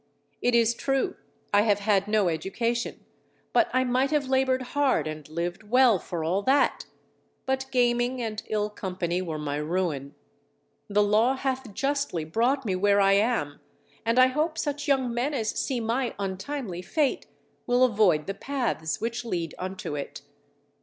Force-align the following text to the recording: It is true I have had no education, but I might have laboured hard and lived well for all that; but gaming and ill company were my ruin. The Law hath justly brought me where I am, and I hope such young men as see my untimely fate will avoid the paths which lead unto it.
It 0.41 0.55
is 0.55 0.73
true 0.73 1.15
I 1.53 1.61
have 1.61 1.77
had 1.77 2.07
no 2.07 2.27
education, 2.27 3.05
but 3.53 3.69
I 3.71 3.83
might 3.83 4.09
have 4.09 4.27
laboured 4.27 4.63
hard 4.73 5.05
and 5.05 5.29
lived 5.29 5.61
well 5.61 5.99
for 5.99 6.23
all 6.23 6.41
that; 6.41 6.87
but 7.45 7.67
gaming 7.69 8.19
and 8.19 8.41
ill 8.49 8.71
company 8.71 9.21
were 9.21 9.37
my 9.37 9.57
ruin. 9.57 10.15
The 10.89 11.03
Law 11.03 11.35
hath 11.35 11.71
justly 11.75 12.23
brought 12.25 12.65
me 12.65 12.75
where 12.75 12.99
I 12.99 13.13
am, 13.13 13.59
and 14.03 14.17
I 14.17 14.25
hope 14.25 14.57
such 14.57 14.87
young 14.87 15.13
men 15.13 15.35
as 15.35 15.49
see 15.51 15.79
my 15.79 16.15
untimely 16.17 16.81
fate 16.81 17.27
will 17.67 17.83
avoid 17.83 18.25
the 18.25 18.33
paths 18.33 18.99
which 19.01 19.23
lead 19.23 19.53
unto 19.59 19.95
it. 19.95 20.23